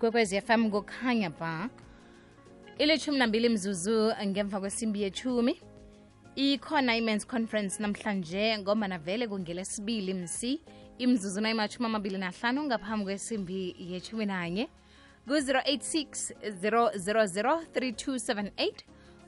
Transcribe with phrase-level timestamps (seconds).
[0.00, 1.68] ikwekwezi fm kukhanya ba
[2.78, 5.60] ilithumi nambili mzuzu ngemva kwesimbi yethumi
[6.36, 10.60] ikhona i-mens conference namhlanje ngoma navele kungelesibili msi
[10.98, 14.68] imzuzu nayimatshumi amabili nahlanu ngaphambi kwesimbi yethumi nanye.
[15.28, 18.72] Ku-086 000 3278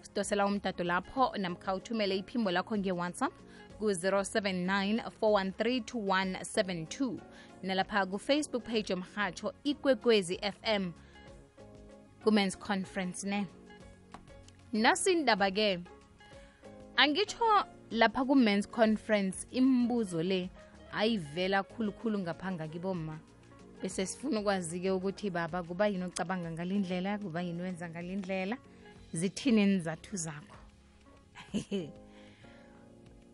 [0.01, 3.33] sidosela umtato lapho namkha uthumele iphimbo lakho nge-whatsapp
[3.79, 7.19] ku-079 413
[7.63, 10.93] nalapha ku-facebook page yomhatsho ikwekwezi fm
[12.25, 13.47] ku-mens conference ne?
[14.73, 15.81] Nasindaba-ke
[16.97, 20.51] angitsho lapha ku-mens conference imibuzo le
[20.93, 23.19] ayivela khulukhulu ngaphanga kiboma
[23.83, 28.57] bese sifuna ukwazi-ke ukuthi baba kuba yini ocabanga ngalindlela kuba yini wenza ngalindlela?
[29.13, 30.57] Zithini nizathu zakho?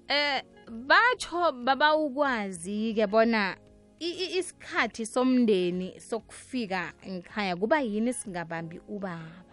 [0.08, 3.56] Eh batsho baba ukwazi-ke bona
[3.98, 9.44] isikhathi somndeni sokufika ngikhaya kuba yini singabambi ubaba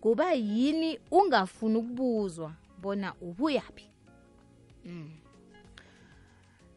[0.00, 3.90] kuba yini ungafuni ukubuzwa bona ubuyaphi
[4.84, 5.10] mm.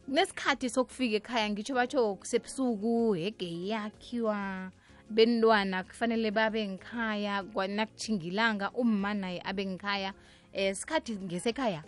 [0.04, 4.70] kunesikhathi sokufika ekhaya ngitsho batsho kusebusuku hege yakhiwa
[5.10, 10.14] bentwana kufanele babe ngikhaya kwanakuthingilanga umma naye abe ngikhaya
[10.54, 11.84] um sikhathi ngesekhaya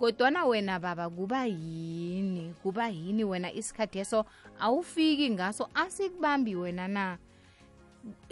[0.00, 2.54] kodwana wena baba kuba yini?
[2.62, 4.24] Kuba yini wena isikhathi eso?
[4.58, 7.18] Awufiki ngaso asikubambi wena na?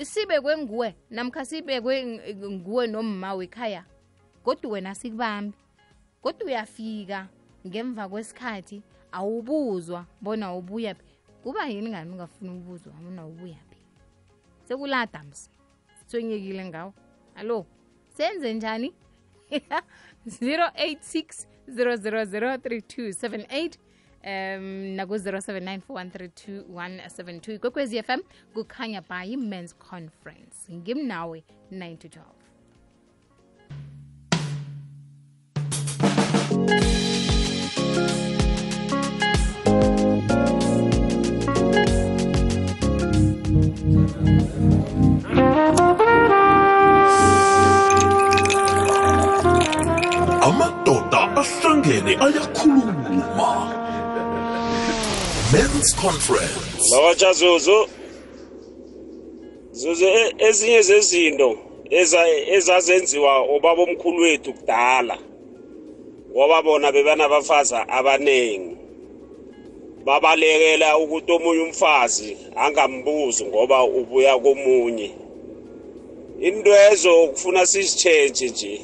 [0.03, 1.95] Sibekwe nguwe namkha sibekwe
[2.51, 3.85] nguwe nomma wekhaya
[4.45, 5.57] kodwa wena sikubambi
[6.23, 7.29] kodwa uyafika
[7.67, 8.83] ngemva kwesikhathi
[9.13, 11.19] awubuzwa bona ubuya phi.
[11.43, 13.79] Kuba yini ngani ungafuni ukubuzwa bona ubuya phi?
[14.65, 15.51] Sekuladams
[15.99, 16.95] sithwenyekile ngawo
[17.35, 17.67] allo
[18.17, 18.95] senze njani?
[20.29, 23.79] 086 0003278
[24.25, 25.81] um naku-079
[27.55, 28.21] ikwekwezi fm
[28.55, 30.73] kukhanya by men's conference.
[30.73, 32.23] Ngimnawe 9 to 12
[45.29, 45.48] amadoda
[51.89, 53.49] ahlangene ayakhuluma.
[55.53, 56.91] Men's conference.
[56.93, 57.89] Lawatsha zuzu
[59.73, 61.59] zuzu e- ezinye zezinto
[61.91, 65.19] eza- ezazenziwa obaba omkhulu wethu kudala
[66.33, 68.77] ngoba bona bebanabafazi abaningi
[70.05, 75.11] babalekela ukuthi omunye umfazi angambuzi ngoba ubuya komunye.
[76.41, 78.81] Into ezo kufuna sizitshentshe nje.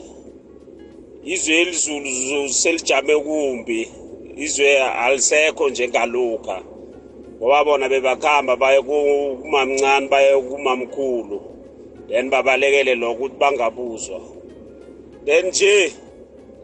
[1.24, 3.88] Izwe elizulu zu- selijame kumbi.
[4.36, 6.62] Izwe alisekho njengalokha
[7.38, 11.40] ngoba bona bebakhamba baye ku- kumamncane baye kumamkhulu.
[12.08, 14.20] Then babalekele lokho ukuthi bangabuzwa.
[15.24, 15.92] Then nje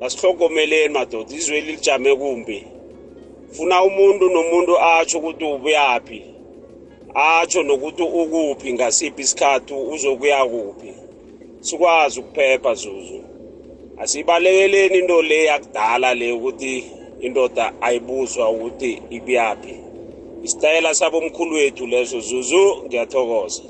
[0.00, 2.64] asihlogomeleni madoda izwe lilijame kumbi.
[3.52, 6.22] Funa umuntu nomuntu atsho ukuthi ubuyaphi.
[7.14, 10.92] Atsho nokuthi ukuphi ngasiphi isikhathi uzokuya kuphi.
[11.60, 13.20] Sikwazi ukuphepha zuzu.
[14.02, 16.84] Asibalekeleni into le yakudala le ukuthi
[17.20, 19.74] indoda ayibuzwa ukuthi ibuyaphi
[20.42, 23.62] isitayela sabomkhulu wethu leso zuzu ngiyathokoza.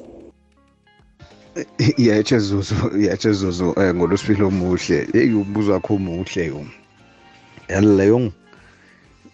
[1.98, 5.08] Yatshe zuzu yatshe zuzu um ngolwesibili omuhle.
[5.14, 6.66] Yeyi umbuzo wakho omuhle yo
[7.68, 8.32] yaleyo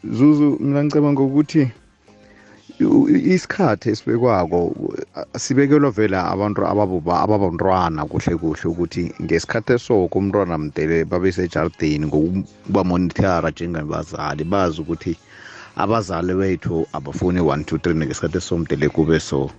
[0.04, 1.70] zuzu mina ngicabanga ukuthi u-
[2.78, 11.04] isikhathi esibekwako uh, sibekelwa vela abantu ababuba ababantwana kuhle kuhle ukuthi ngesikhathi esoko umntwana mdele
[11.04, 15.16] babe sejardini ngokuba monithara njengabazali bazi ukuthi
[15.76, 19.50] abazali bethu abafuni 1 2 3 ngesikhathi esomdele kube so.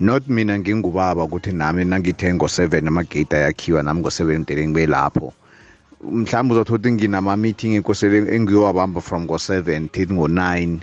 [0.00, 5.32] Not mina ngingubaba ukuthi nami nangithe ngo-7 amagate ayakhiwa nami ngo-7 mdele ngibe lapho.
[6.12, 10.80] Mhlawumbe uzothola ukuthi nginama-meeting ekosele engiyowabamba from ngo-7 till ngo-9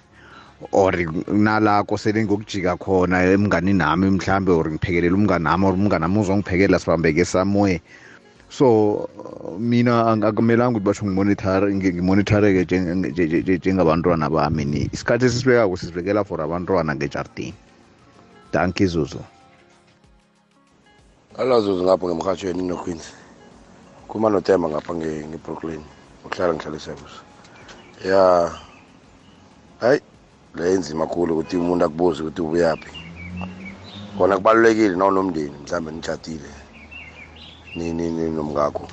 [0.72, 0.92] or
[1.28, 6.80] nala kosele ngokujika khona emngani nami mhlambe or ngiphekelela umngani nami or umngani nami uzongiphekela
[6.80, 7.82] sibambeke somewhere
[8.50, 12.64] so uh, mina ang- akumelanga ukuthi basho ngimonitare ngimonitareke
[13.58, 14.90] njengabantwana bami ni.
[14.94, 17.54] Isikhathi esisibekako sisibekela for abantwana ngejardini
[18.54, 19.20] danki zuzu.
[21.38, 23.14] Alazuzu ngapho ngemhatshweni inoqueens
[24.08, 25.84] kuma notemba ngapha nge- ngebrooklyn.
[26.26, 27.14] Ukuhlala ngihlala esebus
[28.06, 28.52] ya
[29.80, 30.02] hayi.
[30.58, 32.92] Le inzima kakhulu ukuthi umuntu akubuze ukuthi ubuyaphi.
[34.18, 36.50] Kona kubalulekile nawunomndeni mhlawumbe nitshadile
[37.76, 38.88] ni- ni- ni- nomngakho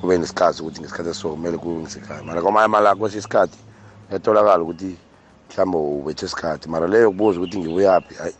[0.00, 2.22] kube nesikhathi ukuthi ngesikhathi esiso kumele kube ngisekhaya.
[2.24, 3.58] Mara kwamanye amalanga kwesinye isikhathi
[4.08, 4.96] kuyatholakala ukuthi
[5.50, 6.68] mhlawumbe ubethe isikhathi.
[6.68, 8.34] Mara leyo kubuza ukuthi ngibuyaphi hayi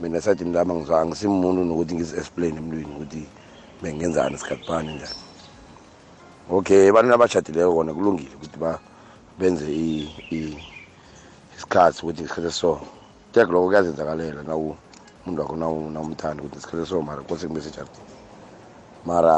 [0.00, 3.28] mina esayidini lami angisimuntu nokuthi ngizi-explain emntwini ukuthi
[3.82, 5.20] bengenzani isikhathi bani njani.
[6.50, 8.58] Okay ebantwini abashadileko kona kulungile ukuthi
[9.38, 9.64] benze
[11.60, 12.80] isikhathi ukuthi isikhathi so
[13.32, 14.68] tek lokho kuyazenzakalela nawu
[15.22, 18.08] umuntu wakho nawu- nawumthanda ukuthi isikhathi so mara kose kube sejardini.
[19.08, 19.36] Mara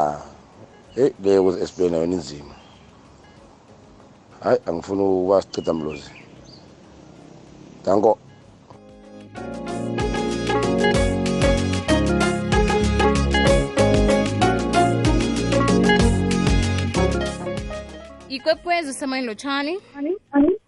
[0.95, 2.55] heyi leyo kuzi-explain yona inzima.
[4.43, 6.11] Hayi angifuni ukuba sicida mlozi.
[7.85, 8.11] Danko.
[18.29, 19.79] Ikwekwezi semoyeni lotshani
[20.31, 20.59] hawu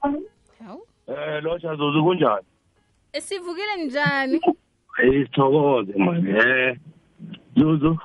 [1.15, 2.45] Eh lo Chazuzu kunjani?
[3.19, 4.41] sivukile njani
[5.03, 6.27] Eh sithokoze man.
[6.27, 6.75] Eh
[7.57, 7.97] Zuzu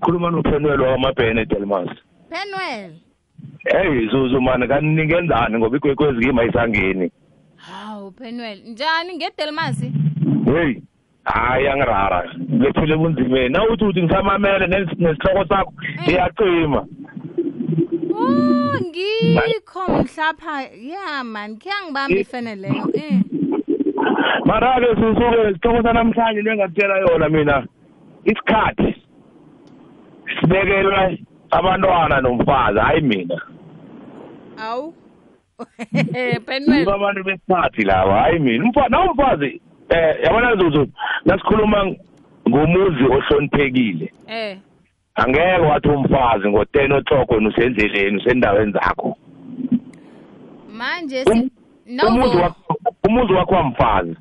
[0.00, 1.88] khuluma nophenwelo wamabhene Delmas.
[2.30, 2.92] penwell
[3.64, 7.10] Hey Zuzu man kaningenzani ngoba igwekwezi kimi ayisangeni.
[7.56, 9.92] hawu penwell njani ngedelmasi
[10.44, 10.74] Hey
[11.24, 15.72] hayi angirara lethule bunzimeni nawuthi uthi ngisamamele nes- nesihloko sakho
[16.08, 16.86] iyacima
[18.20, 21.58] oh ngikho mhlapha ya man.
[21.58, 23.20] Kuyangibamba ifene leyo eh.
[24.44, 27.66] Mara-ke susuke isihloko sanamhlanje nengakutshela yona mina.
[28.24, 29.02] Isikhathi
[30.40, 31.18] sibekelwe
[31.50, 33.40] abantwana nomfazi hayi mina.
[34.58, 34.94] Awu.
[36.46, 38.64] Penwell abantu besikhathi laba hayi mina.
[38.64, 40.88] Umfazi nawumfazi eh yabona zuzu
[41.24, 41.94] nasikhuluma
[42.48, 44.12] ngomuzi ohloniphekile.
[44.28, 44.58] Eh.
[45.22, 49.16] Angeke wathi umfazi ngo-ten o'clock wena usendleleni usendaweni zakho.
[50.72, 51.50] Manje Um-
[52.08, 52.76] umuzi no wakho
[53.08, 54.16] umuzi wakho wamfazi.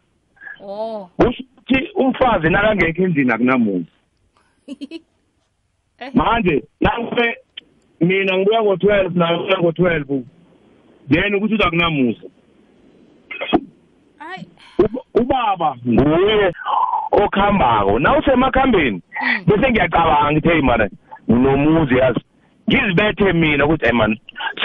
[0.62, 1.10] Oh.
[1.20, 3.92] Ukuthi umfazi nakangekho endlini akunamuntu.
[6.00, 6.12] Eh.
[6.14, 7.38] manje nangibe
[8.02, 10.24] mina ngibuya ngo-twelve naye ubuya ngo-twelve
[11.10, 12.28] then ukuthi uthi akunamusa
[14.18, 14.46] hayi
[15.22, 16.54] ubaba nguye
[17.12, 19.02] okuhambako na usemakhambeni?
[19.46, 20.90] Bese ngiyacabanga ngithi hey mara
[21.32, 22.20] nginomuzi yazi.
[22.70, 24.18] Ngizibethe mina ukuthi hey man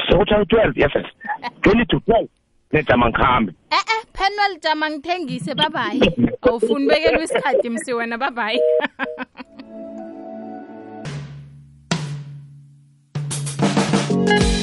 [0.09, 1.07] sokuthatha twelve yes yes.
[1.63, 2.29] twenty to twelve.
[2.73, 6.11] Nejama ngikhambe eh eh penwell jama ngithengise babayi.
[6.43, 8.61] Awufuni bekelwe isikhathi msi wena babayi.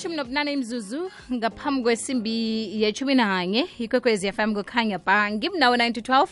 [0.00, 2.32] ilithumi nobunane imzuzu ngaphambi kwesimbi
[2.82, 6.26] yethumi nanye ikwekwezi fm kukhanya ba ngimnawo 912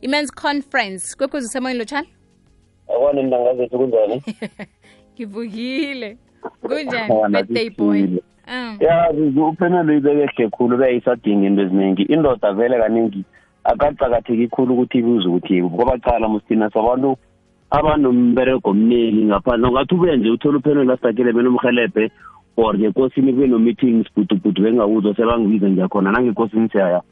[0.00, 1.16] i-mens conference.
[1.16, 2.08] Kwekwezi usemoyeni lotshani
[2.88, 4.22] akwani ntanga zethu kunjani.
[5.14, 6.16] Ngivukile.
[6.62, 7.32] Kunjani?
[7.32, 8.06] Birthday boy.
[8.48, 8.76] Mm.
[8.80, 9.10] ya
[9.48, 13.24] uphenelo ibekehle khulu beyisadinga into eziningi indoda vele kaningi
[13.64, 17.16] akacakatheki khulu ukuthi ibuze ukuthi ngoba cala musithina sabantu
[17.70, 22.10] abanomberego omningi ngaphandle ungathi ubuye nje uthole uphenelo asakele benomhelebhe
[22.56, 27.02] or ngekosini kube no-meeting sibhudubudu bengawuzwa sebangibiza ngiyakhona nangekosini siyaya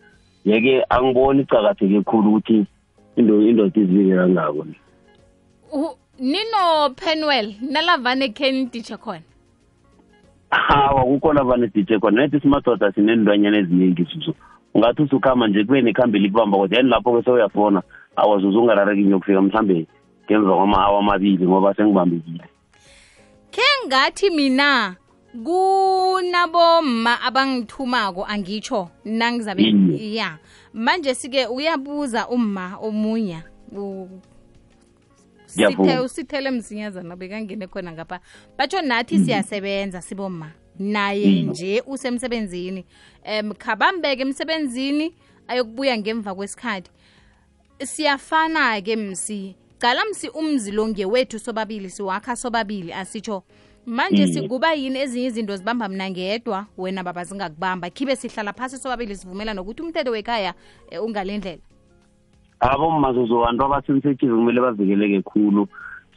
[0.45, 2.67] yeke angiboni icakatheke khulu ukuthi
[3.17, 4.67] indo- indoda izibike kangako.
[6.19, 9.23] Nino penwell nalavane kheniditshe khona.
[10.51, 12.23] Hawa kukhona vane dj khona.
[12.23, 14.35] Nethi simadoda sinendwanyana eziningi zuzu.
[14.75, 17.83] Ungathi usukhamba nje kube nekhambi likubamba kodwa yani lapho-ke sewuyafona
[18.17, 19.87] awazuze ungarareki ngiyokufika mhlawumbe
[20.27, 22.45] ngemva kwama-awa amabili ngoba sengibambekile.
[23.51, 24.97] Khe ngathi mina
[25.45, 29.75] kunabomma abangithumako angitsho nangizabe
[30.15, 30.39] ya
[30.73, 33.43] manje sike uyabuza umma omunya
[36.05, 38.21] usithele msinyazana bekangene khona ngapha.
[38.59, 42.85] Batsho nathi siyasebenza siboma naye nje usemsebenzini.
[43.25, 45.15] Um khabambeke emsebenzini
[45.49, 46.91] ayokubuya ngemva kwesikhathi.
[47.85, 49.57] Siyafana-ke msi.
[49.79, 53.43] Cala msi umzi lo ngewethu sobabili siwakha sobabili asitsho
[53.91, 56.67] manje sikuba yini ezinye izinto zibamba mna ngedwa?
[56.79, 57.91] Wena baba zingakubamba.
[57.91, 60.55] Khibe sihlala phasi sobabili sivumela nokuthi umthetho wekhaya
[60.91, 61.59] eh, ungale ndlela
[62.61, 65.69] abommazuzu abantu abasensitive kumele bavikeleke khulu.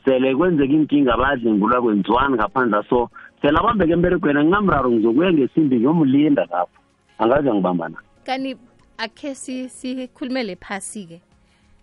[0.06, 3.10] Sele kwenzeka inkinga bayadlengulwa kwenziwani ngaphandle so
[3.42, 6.80] sele abambeke emberegweni anginamraro ngizokuya ngesimbi ngiyomlinda lapho.
[7.18, 8.56] Angaze ngibambana kani
[8.98, 11.22] akhe si- sikhulumele phasi-ke?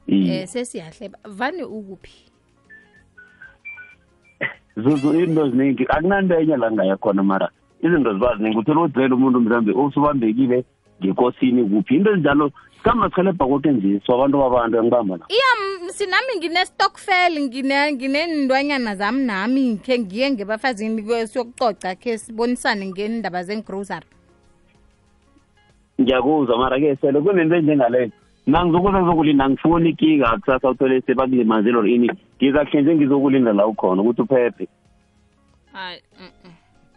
[0.08, 0.26] Mm.
[0.30, 2.29] eh sesiyahle vane ukuphi
[4.76, 7.48] into ziningi akunanto enye la ngaya khona mara.
[7.82, 10.64] Izinto ziba ziningi uthola udzela umuntu mhlawumbe usubambekile
[11.02, 11.96] ngekosini kuphi.
[11.96, 15.50] Into ezinjalo sikhamba sikhelebha koke nje abantu babantu engibambana iya
[15.92, 24.06] sinami ngine-stockfel ngine- nginendwanyana zami nami khe ngiye ngebafazini siyokucoca khe sibonisane ngendaba zengrocery
[26.00, 28.10] ngiyakuzwa mara ke sele kunento enjengaleyo
[28.46, 32.10] nangizokuza ngizokulinda ngifuni ikinga kusasa uthole sebakulimazile or ini
[32.42, 34.68] ngizakuhle nje ngizokulinda la ukhona ukuthi uphephe.
[35.72, 36.02] Hayi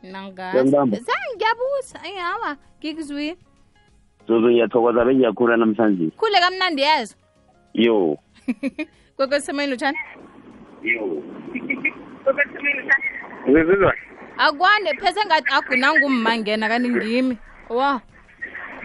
[0.03, 0.87] awa
[1.35, 3.37] ngiyabuza hawa ngikuzwile
[4.27, 5.05] zozo ngiyathokoza.
[5.05, 6.11] Bengiyakhula namhlanje.
[6.17, 7.15] Khule kamnandi yezo
[7.73, 8.17] yo.
[9.15, 9.97] Kwekwesisemoyeni lutshani
[10.83, 11.23] yo.
[13.49, 13.93] Ngizizwa.
[14.37, 17.37] Akwande phese ngathi agunangumma ngena kanti ngimi.
[17.69, 18.01] Wa.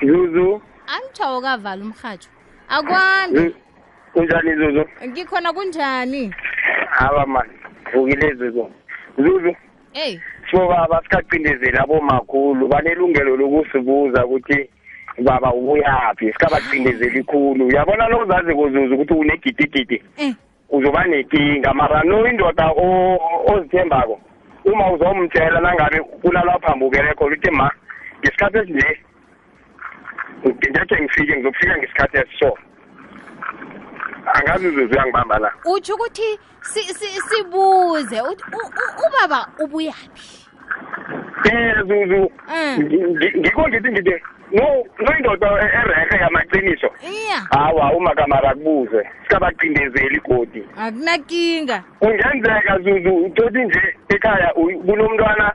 [0.02, 0.62] Zuzu.
[0.86, 2.30] Angitshawo kavala umrhatsho
[2.68, 3.54] akwande
[4.12, 4.84] kunjani zuzu?
[5.08, 6.34] Ngikhona kunjani?
[6.98, 7.50] Aba mani
[7.94, 8.70] vukile zuzu.
[9.18, 9.56] Zuzu?
[9.94, 12.68] Eyi so baba sikacindezeli abomakhulu.
[12.68, 14.70] Banelungelo lokusibuza ukuthi
[15.22, 16.32] baba ubuyaphi?
[16.32, 20.02] Sikabacindezeli khulu uyabona nozazi kuzuza ukuthi unegidigidi?
[20.16, 20.34] Eh.
[20.70, 24.20] Uzoba nenkinga mara no indoda o- ozithembako
[24.64, 27.70] uma uzomtshela nangabe kulalwa phambi ubere khona uthi ma
[28.20, 28.98] ngesikhathi esinje
[30.70, 32.58] ngekhe ngifike ngizofika ngesikhathi esiso
[34.34, 35.52] angazi zuzu uyangibamba la.
[35.64, 38.20] Utsho ukuthi si- si- sibuze.
[38.20, 40.48] Uthi u- u- ubaba ubuyaphi
[41.44, 42.76] Eh zuzu Mm.
[42.78, 44.14] ngi- ngi- ngikho ngithi ngithi
[44.52, 46.88] no no indoda erehe yamaqiniso.
[47.02, 47.40] Iya.
[47.50, 51.82] Hawa uma kamara kubuze sikabacindezeli igodi akunakinga.
[52.00, 55.52] Kungenzeka zuzu utothi nje ekhaya u- kunomntwana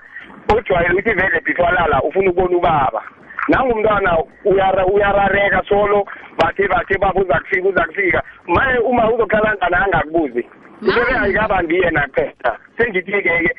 [0.50, 3.01] ojwayele ukuthi vele before alala ufuna ukubona ubaba.
[3.47, 6.05] Nangumntwana uyara- uyarareka solo
[6.38, 10.45] bathe bathe baba uza kufika uza kufika maye uma uzokhala ngana angakubuzi.
[10.81, 13.55] Into-ke ayikabambi yena qeda sengithi-ke-ke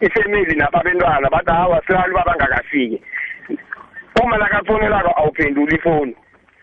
[0.00, 3.02] ifemili nabo abentwana bathi hawa silali ubaba angakafiki
[4.22, 6.16] uma nakafonelako awuphenduli ifoni.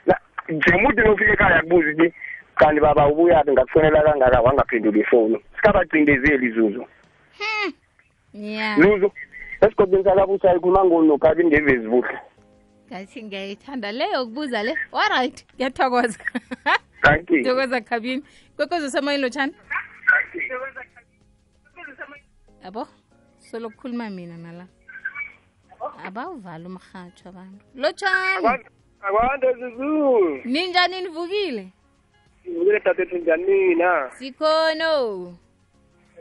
[0.06, 2.14] Na- njengokuthi nofika ekhaya kubuza ukuthi
[2.56, 5.38] kanti baba ubuyaphi ngakufonela kangaka wangaphendula ifoni.
[5.56, 6.86] Sikabacindezeli izuzu
[8.34, 9.12] ya zuzu
[9.62, 12.20] esigodini sakabusa ikhuluma ngonokabi ngevezibuhle
[12.90, 14.76] ngathi ngiyayithanda leyo kubuza le.
[14.94, 16.20] Alright ngiyathokoza
[17.02, 17.44] Thank you.
[17.44, 18.24] thokoza khabini
[18.56, 19.54] kwekwezi usemoyeni lotshani
[22.64, 22.88] yabo
[23.38, 24.68] solokukhuluma mina nala.
[26.06, 27.66] Abawuvali umrhatsho abantu.
[27.76, 28.48] Lotshani
[29.02, 30.42] akwande zuzu.
[30.46, 31.68] Ninjani nivukile
[32.46, 35.38] ivukile dadethu njanina sikhono.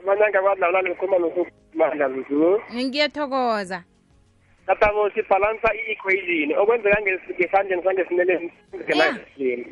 [0.06, 2.60] Manyanga kwadlawula ngikhuluma nokumandla zuzu.
[2.74, 3.84] Ngiyathokoza
[4.68, 9.66] tatabo sibhalansa i-equation okwenzeka nges- ngesandleni sangesineleni ngenaisini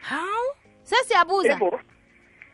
[0.00, 0.48] hawu
[0.82, 1.52] sesiyabuza.
[1.52, 1.80] Yebo.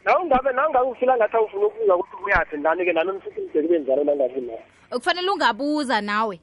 [0.04, 2.92] Nawe ungabe nawe ungabe ufila ngathi awufuna ukubuza ukuthi uyaphi ndani-ke?
[2.92, 4.52] Nami mfithi ngidekube njalo nangabi na
[4.99, 6.40] kufanele ungabuza nawe.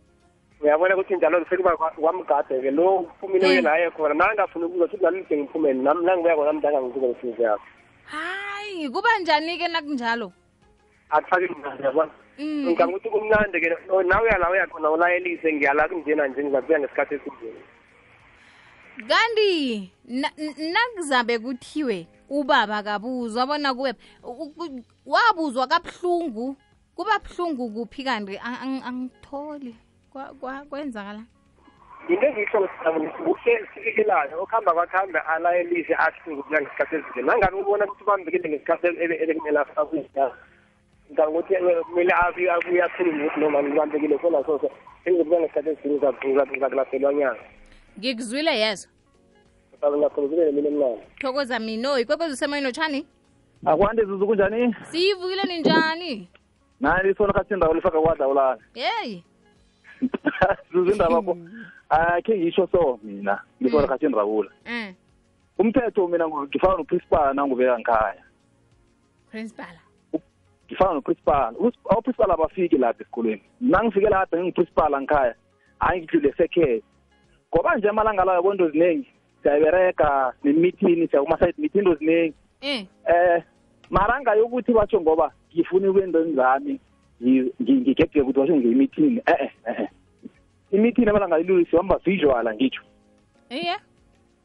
[0.62, 4.14] Uyabona ukuthi njalo sekuba kwamgade-ke lo uphumile uye naye khona.
[4.14, 7.64] Nangafuna ukubuza ukuthi nami ngide ngiphume nami nangibuya khona mdanga ngibuza ngifike yakho
[8.04, 10.32] hayi kuba njani-ke nakunjalo?
[11.16, 12.66] Akufake mnandi yabona Mm.
[12.66, 13.70] ngicanga ukuthi kumnandi-ke
[14.10, 17.62] nawe uyala uyakhona ulayelise ngiyala kunjena nje ngizabuya ngesikhathi esinjeni
[19.10, 19.92] kanti
[20.74, 23.94] nakuzabe kuthiwe ubaba kabuzwa bona kuwe
[25.06, 26.56] wabuzwa kabuhlungu
[26.96, 29.76] kuba buhlungu kuphi kanti Ang- ang- angitholi
[30.70, 31.24] kwenzakala
[32.10, 33.38] into
[33.74, 39.60] sikekelayo okuhamba kwakuhambe alayelise ahlungu kuya ngesikhathi ezinje nangabe ubona ukuthi ubambekile ngesikhathi ebekumele elekumele
[41.22, 42.52] ukuthi eh, kumele abuye
[42.84, 44.70] akhulume ukuthi noma ngibambekile khona soso
[45.04, 47.46] sengizobuya ngesikhathi esinjeni ngizakulahlelwa nyanga
[48.00, 48.88] ngikuzwile yezo
[49.92, 51.02] ngiyakhuluzile mina emnandi.
[51.20, 53.06] Thokoza mino ikwekwezi usemoyeni otshani?
[53.66, 54.76] Akwande zuzu kunjani?
[54.92, 56.28] Siyivukile ninjani?
[56.80, 59.24] Nani lisona khathi indawo lifaka kwadlawulana yeyi
[60.72, 61.38] zuzu indaba yakho
[61.90, 64.94] akhe ngisho so mina lisona khathi indrawula um
[65.58, 68.24] umthetho mina ngifaka noprincipal nangubeka ngikhaya
[69.32, 69.76] principal
[70.74, 71.54] ngifana noprincipal.
[71.60, 73.42] Us- abaprincipal abafiki lapha esikolweni.
[73.62, 75.36] Nangifike lapha nginguprincipal ngikhaya.
[75.80, 76.82] Hayi ngidlule sekhe
[77.56, 79.08] ngoba nje amalanga layo kwento ziningi
[79.44, 83.44] siyayiberega nemithini siya kuma-side meeting into ziningi um eh
[83.90, 86.80] mara ngayokuthi batsho ngoba ngifuna ukwentweni zami
[87.22, 89.88] ngi- ngi- ngigegeke ukuthi basho nge-meeting eh eh
[90.72, 92.82] imithini amalanga ilulu sihamba visual ngitsho
[93.50, 93.76] iye.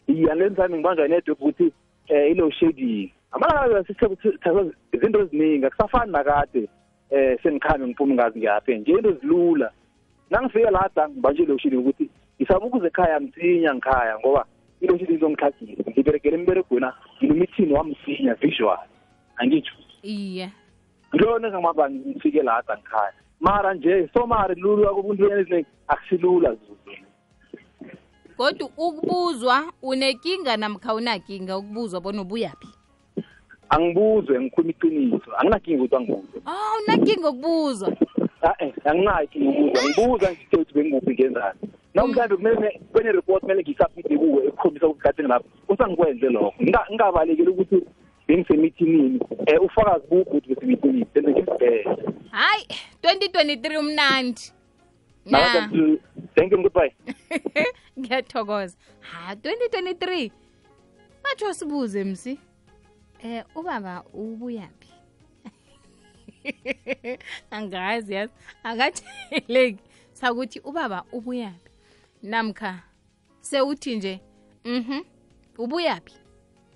[0.07, 1.73] Iya leni sami ngibanjwa inetwork ukuthi
[2.09, 6.69] eh ilo shedding amalanga sisithatha izinto eziningi akusafani nakade
[7.11, 9.71] eh sengikhambe ngiphume ngazi ngiyaphi nje into zilula
[10.31, 14.45] nangifike lada ngibanje ilo shedding ukuthi ngisaba ukuze ekhaya msinya ngikhaya ngoba
[14.81, 18.79] ilo shedding izongihlagisa ngiberegele emberegwena nginomithini wamsinya visual.
[19.37, 20.53] Angitsho iye.
[21.15, 23.13] Ngilona ngamaba ngifike lada ngikhaya.
[23.41, 26.79] Mara nje somari lula kubuntu eziningi akusilula zuzu
[28.39, 32.78] kodwa ukubuzwa unekinga namkha unakinga ukubuzwa bona ubuyaphi?
[33.71, 35.31] Angibuzwe ngikhuluma iqiniso.
[35.39, 36.41] Anginakinga ukuthi angibuzwe.
[36.47, 37.89] Oh unakinga ukubuzwa
[38.43, 39.83] a-e anginayo ikinga ukuzwa.
[39.89, 41.59] Ngibuza ngithe ukuthi bengikuphi ngenzani.
[41.95, 46.55] Na mhlawumbe kumele kwenye-report kumele ngisabhide kuwe ekukhombisa ukuthi kade ngilapho usangikwenze lokho.
[46.63, 47.79] Nginga- ngingabalekeli ukuthi
[48.29, 49.21] bengisemithinini.
[49.21, 51.85] Um ufakazi buphi ukuthi besemithinini senze ngisibhele
[52.31, 52.65] hayi
[53.03, 54.53] 2023 umnandi.
[55.27, 55.69] Na
[56.35, 56.95] thank you goodbye.
[57.99, 58.77] Ngiyathokoza.
[59.01, 60.31] Ha 2023
[61.33, 62.39] atsho sibuze msi.
[63.23, 64.89] Eh ubaba ubuyaphi
[67.51, 68.33] angazi yazi.
[68.63, 69.79] Akatsheleki
[70.13, 71.71] sakuthi ubaba ubuyaphi
[72.23, 72.83] namkha
[73.41, 74.21] sewuthi nje
[74.65, 75.01] mhm
[75.59, 76.15] ubuyaphi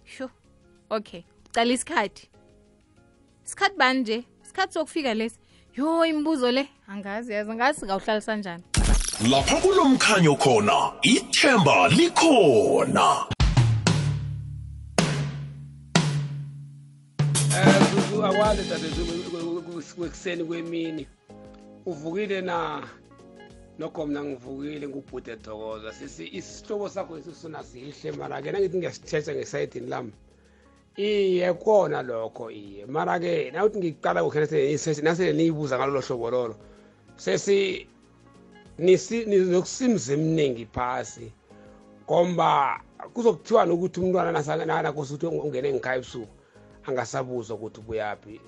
[0.04, 0.30] sho
[0.90, 1.22] okay.
[1.46, 2.28] Ucala isikhathi.
[3.46, 4.24] Isikhathi bani nje?
[4.44, 5.38] Isikhathi sokufika lesi.
[5.76, 6.68] Yo imibuzo le.
[6.88, 7.50] Angazi yazi.
[7.50, 8.64] Angazi singawuhlalisa njani
[9.30, 10.92] lapha kulomkhanyo khona.
[11.02, 13.31] Ithemba likhona
[18.32, 19.62] Akwazi dadezulu
[19.96, 21.06] kwekuseni kwemini.
[21.86, 22.82] Uvukile na?
[23.78, 29.86] Nokho mina ngivukile ngubhude dokoza sisi isihlobo sakho esisona sihle mara ke nangithi ngiyasithetha ngesayidini
[29.86, 30.12] lami.
[30.96, 32.86] Iye kona lokho iye.
[32.86, 34.46] Mara ke nawuthi ngiqala kukhena
[35.02, 36.56] nasele niyibuza ngalolo hlobo lolo
[37.16, 37.86] sesi
[38.78, 41.32] nizokusimza eminingi phasi.
[42.04, 42.80] Ngomba
[43.12, 46.41] kuzokuthiwa nokuthi umntwana nakose ukuthi ungene ngikhaya ebusuku.
[46.86, 48.40] Angasabuzwa ukuthi ubuyaphi.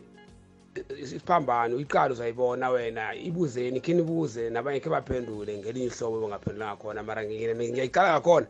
[1.02, 7.22] Isiphambano iqala uzayibona wena ibuzeni khini ibuze nabanye khe baphendule ngelinye ihlobo bangaphendulanga khona mara
[7.24, 8.46] ngiyayiqala ngakhona.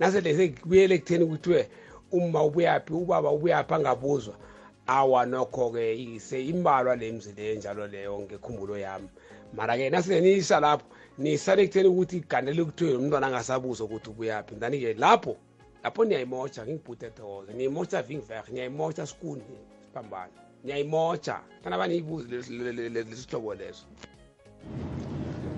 [0.00, 1.68] Nasele sekubuyele ekutheni kuthiwe
[2.12, 4.34] uma ubuyaphi ubaba ubuyaphi angabuzwa.
[4.86, 5.84] Awa nokho-ke
[6.50, 9.08] imbalwa le mzi le njalo leyo ngekhumbulo yami.
[9.52, 10.86] Mara-ke nasele niyisa lapho
[11.18, 14.54] nisale ekutheni ukuthi iganele kuthiwe umntwana angasabuzwa ukuthi ubuyaphi.
[14.54, 15.36] Ndani-ke lapho
[15.84, 19.42] lapho niyayimotsha ngingibhude doze niyimotsha vingveg niyayimotsha skuni
[19.86, 20.32] siphambano
[20.64, 23.86] niyayimotsha kana baniyibuzi lesihlobo leso.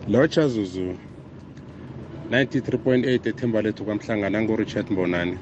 [0.08, 0.94] Lotsha zuzu
[2.30, 5.38] 93.8 ethemba lethu kwamhlangana ngorichard mbonani.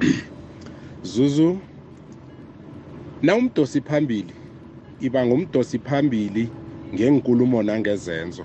[1.12, 1.58] Zuzu
[3.22, 4.34] na umdosi phambili
[5.00, 6.48] iba ngumdosi phambili
[6.94, 8.44] ngenkulumo nangezenzo.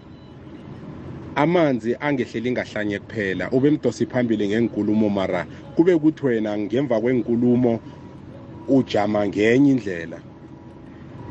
[1.39, 7.79] Amanzi angehleli ngahlanye kuphela ube mdosi phambili ngenkulumo mara kube kuthi wena ngemva kwenkulumo
[8.67, 10.19] ujama ngenye indlela.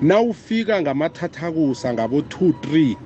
[0.02, 2.96] Nawufika ngamathathakusa ngabo 2 3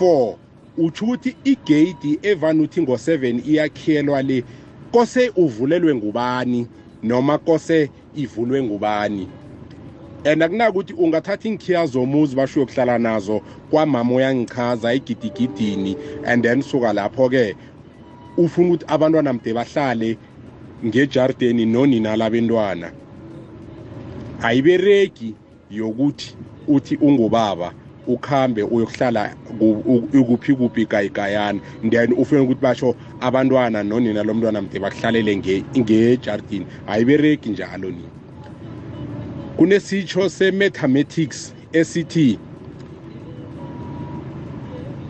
[0.00, 0.34] 4
[0.78, 4.44] utsho ukuthi igate evane uthi ngo-7 iyakhiyelwa le
[4.92, 6.66] kose uvulelwe ngubani
[7.02, 9.28] noma kose ivulwe ngubani?
[10.24, 17.56] And akunakuthi ungathatha iinkhiya zomuzi basho yokuhlala nazo kwamama uyangichaza egidigidini and then suka lapho-ke
[18.36, 20.18] ufuna ukuthi abantwana mde bahlale
[20.84, 22.92] ngejardeni nonina labentwana.
[24.42, 25.34] Ayibereki
[25.70, 26.36] yokuthi
[26.68, 27.72] uthi ungubaba
[28.06, 29.34] ukhambe uyokuhlala
[30.14, 35.36] ukuphi kuphi gayigayana then ufuna ukuthi basho abantwana nonina lomntwana mde bakuhlalele
[35.78, 36.66] ngejardini.
[36.86, 38.21] Ayibereki njalo nini
[39.62, 42.38] kunesitsho se-mathematics esithi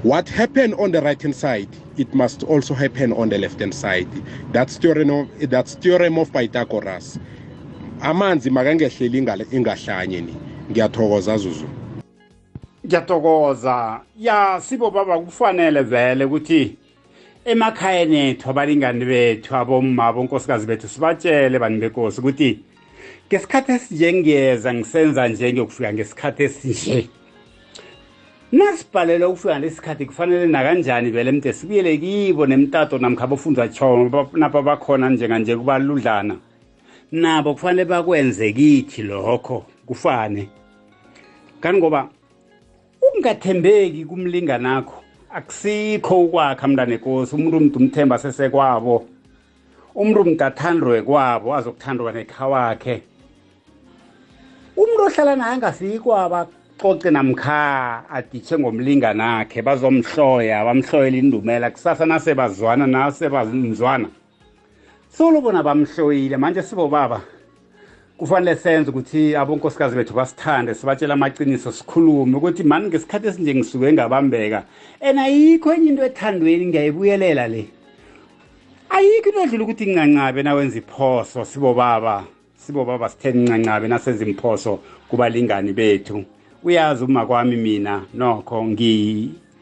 [0.04, 3.74] what happened on the right hand side it must also happen on the left hand
[3.74, 4.08] side.
[4.52, 7.18] That's theorem of, that's theorem of pythagoras.
[8.00, 9.18] Amanzi makangehleli
[9.52, 10.34] ingahlanye ni.
[10.70, 11.66] Ngiyathokoza zuzu.
[12.86, 14.00] Ngiyathokoza.
[14.18, 16.76] Ya sibo baba kufanele vele ukuthi
[17.44, 22.71] emakhayeni ethu abalingani bethu abomma abonkosikazi bethu sibatshele bani benkosi ukuthi
[23.32, 27.08] ngesikhathi esinjengeza ngisenza nje ngiyokufika ngesikhathi esinje.
[28.52, 35.10] Nasibhalelwe ukufika ngesikhathi kufanele nakanjani vele mde sibuyele kibo nemtato namkha abofunza tshono napa bakhona
[35.10, 36.36] njenganje kubaludlana.
[37.12, 40.48] Nabo kufanele bakwenze kithi lokho kufane.
[41.60, 42.08] Kanti ngoba
[43.02, 49.06] ukungathembeki kumlinganakho akusikho ukwakha mntana enkosi umuntu mntu umthemba sesekwabo
[49.94, 52.92] umuntu mntu athandwe kwabo azokuthandwa nekhawakhe.
[52.92, 53.11] umuntu
[55.02, 56.46] ohlala naye angasikwaba
[56.78, 61.70] coce namkha aditshe ngomlinganakhe bazomhloya bamhloyela indumela.
[61.70, 64.08] Kusasa nasebazwana nasebazwana.
[65.10, 67.20] Solo bona bamhloyile manje sibobaba.
[68.18, 74.64] Kufanele senze ukuthi abonkosikazi bethu basithande sibatshela amaciniso sikhulume ukuthi mani ngesikhathi esinje ngisuke ngabambeka
[75.00, 77.66] and ayikho enye into ethandweni ngiyayibuyelela le.
[78.90, 82.24] Ayikho into edlula ukuthi ngingancabe nawenza iphoso sibobaba.
[82.66, 86.24] Sibobaba sithe ncancabe nasenza imphoso kubalingani bethu.
[86.64, 88.64] Uyazi uma kwami mina nokho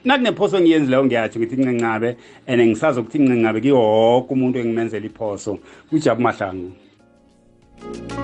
[0.04, 5.58] nakunephoso ngiyenzileyo ngiyatsho ngithi ncancabe and ngisazi ukuthi ncancabe kiwo woke umuntu engimenzela iphoso.
[5.88, 6.72] Kujabu mahlangu.
[7.80, 8.19] amadoda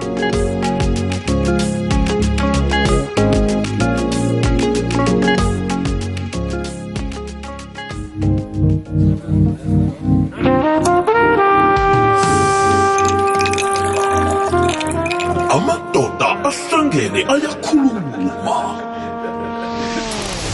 [16.87, 18.59] ahlangene ayakhuluma.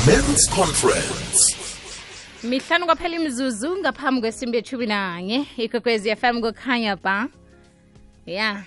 [0.07, 1.57] Men's conference.
[2.43, 5.47] Mihlanu kwaphela imzuzu ngaphambi kwesimbi yethumi nanye.
[5.57, 7.29] Ikwekwezi fm kokhanya ba.
[8.27, 8.63] Ya.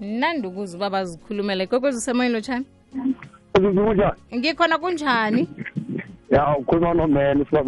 [0.00, 2.66] Nandi ukuze uba bazikhulumela kokwezi usemoyeni lotshani
[3.54, 5.48] kunjani ngikhona kunjani?
[6.30, 6.90] Ya ukhuluma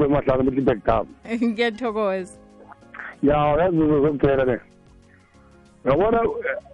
[0.05, 1.07] emahlalo emitlimbek dam
[1.43, 2.33] ngiyathokoza.
[3.23, 4.61] Ya yazi zokuphela le.
[5.85, 6.23] Yabona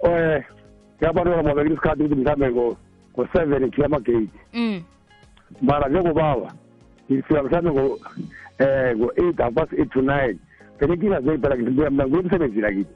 [0.02, 0.42] um
[1.00, 2.50] abantwana mabekela isikhathi ukuthi mhlawumbe
[3.14, 4.83] ngo-seven kuthiwa amageyiti mm.
[5.62, 6.52] mara njengobaba
[7.11, 7.98] ngifika mhlawumbe um
[8.59, 10.38] eh, ngo-eight afast eight to nine.
[10.78, 12.94] Senenkinga zeyiphela mna ngulo msebenzi lakithi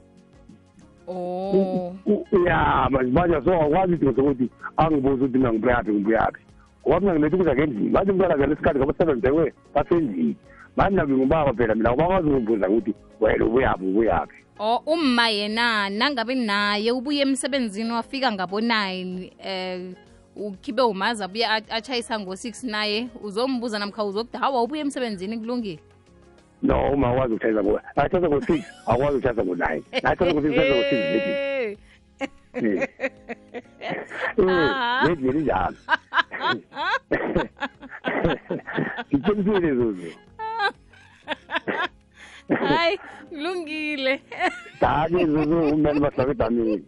[1.07, 1.95] oh.
[2.45, 6.41] ya manje manje so awukwazi isidingo sokuthi angibuze ukuthi mna ngibuyaphi ngibuyaphi
[6.87, 10.35] ngoba mina ngiletha ukudla ngendlini manje umntwana vele isikhathi ngoba seven bekwe basendlini
[10.77, 16.35] manje mina ngingubaba phela mina ngibakwazi ukumbuza ukuthi wena ubuyaphi ubuyaphi o umma yena nangabe
[16.35, 19.95] naye ubuye emsebenzini wafika ngabo-nine um
[20.35, 25.79] ukhibe umazi abuye achayisa atshayisa ngo-six naye uzombuza namkha uzokuthi hawa ubuye emsebenzini kulungile
[26.63, 31.77] no uma akwazi ukuthayisa ngo atshayisa ngo-six akwazi ukuthayisa ngo-nine atshayisa ngo-six ngo-six
[34.47, 35.03] Ah.
[35.07, 35.75] lendlini njalo
[39.13, 40.09] ngitshengisiwe zuzu
[42.67, 42.97] hayi
[43.29, 44.21] kulungile
[44.79, 46.83] hake zuzu umele bahlabedamini